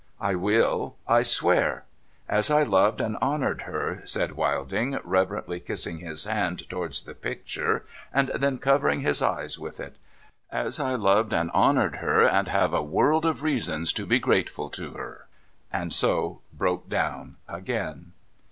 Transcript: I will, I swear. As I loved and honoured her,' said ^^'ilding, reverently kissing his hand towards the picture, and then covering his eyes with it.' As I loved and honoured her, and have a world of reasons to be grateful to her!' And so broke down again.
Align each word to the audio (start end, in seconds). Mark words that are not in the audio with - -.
I 0.19 0.33
will, 0.33 0.95
I 1.07 1.21
swear. 1.21 1.83
As 2.27 2.49
I 2.49 2.63
loved 2.63 3.01
and 3.01 3.17
honoured 3.17 3.61
her,' 3.67 4.01
said 4.03 4.31
^^'ilding, 4.31 4.99
reverently 5.03 5.59
kissing 5.59 5.99
his 5.99 6.23
hand 6.23 6.67
towards 6.71 7.03
the 7.03 7.13
picture, 7.13 7.85
and 8.11 8.29
then 8.29 8.57
covering 8.57 9.01
his 9.01 9.21
eyes 9.21 9.59
with 9.59 9.79
it.' 9.79 9.97
As 10.65 10.79
I 10.79 10.95
loved 10.95 11.33
and 11.33 11.51
honoured 11.51 11.97
her, 11.97 12.23
and 12.23 12.47
have 12.47 12.73
a 12.73 12.81
world 12.81 13.25
of 13.25 13.43
reasons 13.43 13.93
to 13.93 14.07
be 14.07 14.17
grateful 14.17 14.71
to 14.71 14.93
her!' 14.93 15.27
And 15.71 15.93
so 15.93 16.41
broke 16.51 16.89
down 16.89 17.35
again. 17.47 18.13